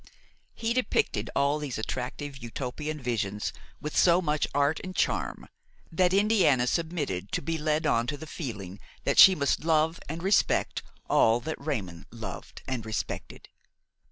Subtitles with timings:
[0.55, 5.47] he depicted all these attractive Utopian visions with so much art and charm
[5.91, 10.23] that Indiana submitted to be led on to the feeling that she must love and
[10.23, 13.47] respect all that Raymon loved and respected.